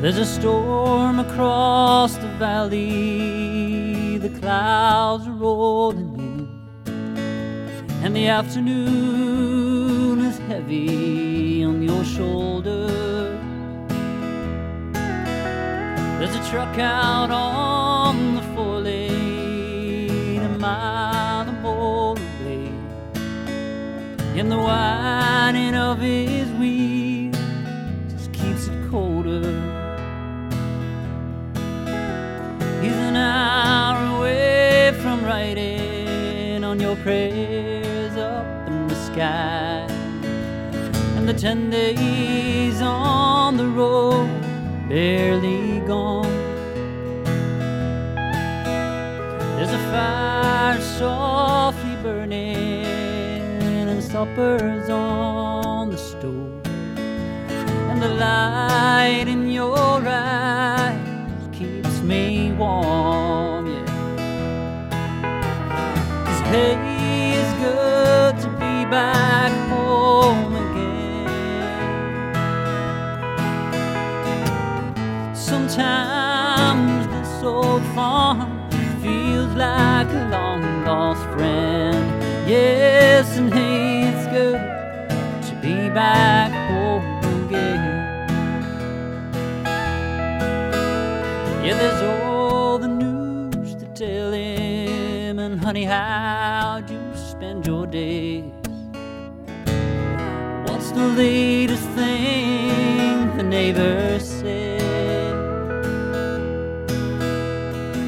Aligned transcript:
There's 0.00 0.18
a 0.18 0.24
storm 0.24 1.18
across 1.18 2.16
the 2.18 2.28
valley, 2.38 4.16
the 4.18 4.28
clouds 4.38 5.26
are 5.26 5.32
rolling 5.32 6.14
in, 6.16 6.48
and 8.04 8.14
the 8.14 8.28
afternoon 8.28 10.20
is 10.20 10.38
heavy 10.38 11.64
on 11.64 11.82
your 11.82 12.04
shoulder. 12.04 12.86
There's 16.20 16.36
a 16.36 16.48
truck 16.48 16.78
out 16.78 17.32
on 17.32 18.36
the 18.36 18.42
four 18.54 18.78
lane, 18.78 20.42
a 20.44 20.58
mile 20.60 21.48
or 21.48 21.52
more 21.60 22.12
away, 22.12 22.72
and 24.38 24.48
the 24.48 24.58
whining 24.58 25.74
of 25.74 25.98
his 25.98 26.48
wheels 26.52 27.36
just 28.12 28.32
keeps 28.32 28.68
it 28.68 28.90
colder. 28.92 29.77
Your 36.88 36.96
prayers 36.96 38.16
up 38.16 38.66
in 38.66 38.88
the 38.88 38.94
sky. 38.94 39.86
And 41.16 41.28
the 41.28 41.34
ten 41.34 41.68
days 41.68 42.80
on 42.80 43.58
the 43.58 43.66
road 43.66 44.26
barely 44.88 45.80
gone. 45.80 46.32
There's 49.56 49.74
a 49.80 49.82
fire 49.92 50.80
softly 50.80 51.94
burning 52.02 52.86
and 53.90 54.02
supper's 54.02 54.88
on 54.88 55.90
the 55.90 55.98
stove. 55.98 56.66
And 57.90 58.00
the 58.00 58.14
light 58.14 59.26
in 59.28 59.50
your 59.50 60.00
eyes 60.08 60.77
back 85.98 86.52
home 86.70 87.04
again. 87.46 87.82
Yeah, 91.64 91.76
there's 91.80 92.02
all 92.02 92.78
the 92.78 92.86
news 92.86 93.74
to 93.74 93.86
tell 94.02 94.30
him, 94.30 95.40
and 95.40 95.58
honey, 95.58 95.82
how'd 95.82 96.88
you 96.88 97.02
spend 97.16 97.66
your 97.66 97.84
days? 97.88 98.44
What's 100.66 100.92
the 100.92 101.08
latest 101.16 101.88
thing 101.98 103.36
the 103.36 103.42
neighbors 103.42 104.22
said? 104.22 105.34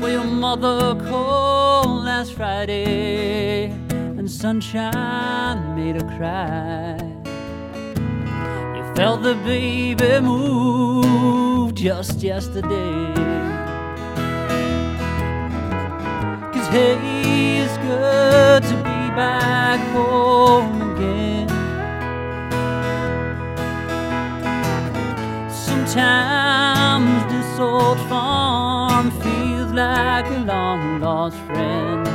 Well, 0.00 0.12
your 0.18 0.30
mother 0.46 0.94
called 1.10 2.04
last 2.04 2.34
Friday, 2.34 3.72
and 3.90 4.30
sunshine 4.30 5.74
made 5.74 6.00
her 6.00 6.08
cry. 6.16 7.11
Felt 9.02 9.24
the 9.24 9.34
baby 9.34 10.20
move 10.20 11.74
just 11.74 12.22
yesterday. 12.22 13.12
Cause 16.52 16.68
hey, 16.68 17.62
it's 17.62 17.76
good 17.78 18.62
to 18.62 18.76
be 18.76 19.00
back 19.18 19.80
home 19.90 20.92
again. 20.92 21.48
Sometimes 25.50 27.32
this 27.32 27.58
old 27.58 27.98
farm 28.08 29.10
feels 29.22 29.72
like 29.72 30.26
a 30.26 30.44
long 30.46 31.00
lost 31.00 31.38
friend. 31.48 32.06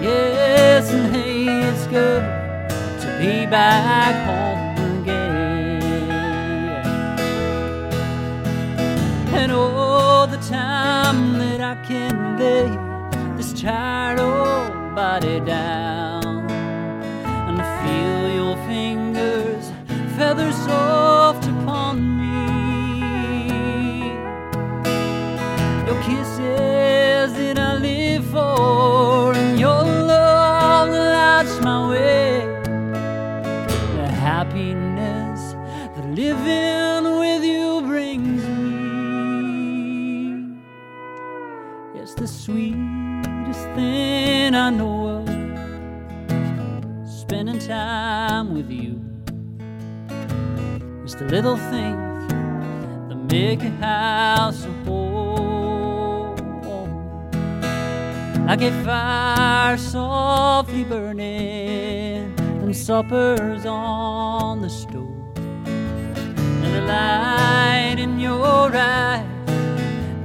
Yes, 0.00 0.92
and 0.92 1.12
hey, 1.12 1.68
it's 1.68 1.88
good 1.88 2.22
to 3.00 3.18
be 3.18 3.46
back 3.46 4.14
home 4.28 4.65
time 11.06 11.38
that 11.38 11.60
I 11.60 11.76
can 11.86 12.36
lay 12.36 12.68
this 13.36 13.52
tired 13.52 14.18
old 14.18 14.96
body 14.96 15.38
down 15.38 16.50
and 17.48 17.58
feel 17.80 18.24
your 18.40 18.56
fingers 18.66 19.70
feather 20.16 20.50
soft 20.50 21.45
It's 42.06 42.14
the 42.14 42.28
sweetest 42.28 43.64
thing 43.74 44.54
I 44.54 44.70
know 44.70 45.08
of. 45.08 45.26
Spending 47.04 47.58
time 47.58 48.54
with 48.54 48.70
you. 48.70 49.00
It's 51.02 51.16
the 51.16 51.24
little 51.24 51.56
things 51.56 52.28
that 53.08 53.18
make 53.28 53.60
a 53.64 53.70
house 53.84 54.64
a 54.66 54.70
home. 54.84 56.36
Like 58.46 58.62
a 58.62 58.70
fire 58.84 59.76
softly 59.76 60.84
burning, 60.84 62.32
and 62.38 62.76
supper's 62.76 63.66
on 63.66 64.60
the 64.60 64.70
stove. 64.70 65.10
And 65.34 66.72
the 66.72 66.82
light 66.82 67.96
in 67.98 68.20
your 68.20 68.70
eyes 68.76 69.26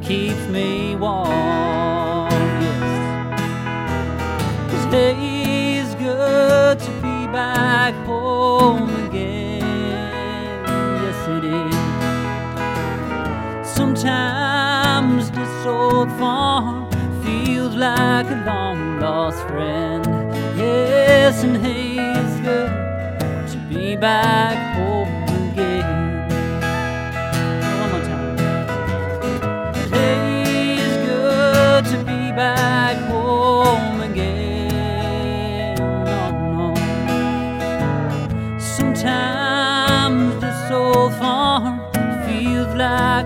keeps 0.03 0.45
me 0.47 0.95
warm. 0.95 1.50
Back 7.31 7.93
home 8.05 8.89
again. 9.05 9.61
Yes, 11.01 11.27
it 11.29 11.45
is. 11.45 11.75
Sometimes 13.73 15.31
this 15.31 15.65
old 15.65 16.09
farm 16.19 16.89
feels 17.23 17.75
like 17.75 18.25
a 18.27 18.43
long 18.45 18.99
lost 18.99 19.39
friend. 19.47 20.05
Yes, 20.57 21.43
and 21.43 21.57
hey, 21.57 21.97
it's 22.19 22.39
good 22.41 22.69
to 23.51 23.57
be 23.69 23.95
back 23.95 24.75
home 24.75 25.07
again. 25.51 26.27
One. 27.91 28.03
Hey, 29.89 30.75
it's 30.79 30.97
good 31.07 31.85
to 31.85 31.97
be 32.03 32.31
back 32.35 32.90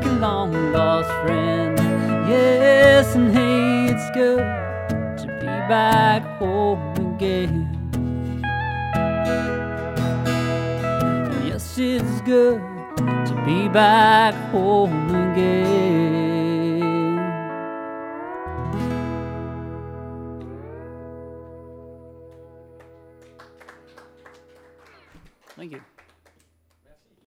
like 0.06 0.18
a 0.18 0.20
long 0.20 0.72
lost 0.72 1.10
friend. 1.26 1.78
Yes, 2.28 3.16
and 3.16 3.34
hey, 3.34 3.94
it's 3.94 4.10
good 4.12 4.40
to 5.20 5.28
be 5.40 5.46
back 5.46 6.24
home 6.40 7.16
again. 7.16 7.72
Yes, 11.46 11.78
it's 11.78 12.22
good 12.22 12.62
to 12.98 13.44
be 13.46 13.68
back 13.68 14.34
home 14.52 15.10
again. 15.10 15.66
Thank 25.56 25.72
you. 25.72 25.82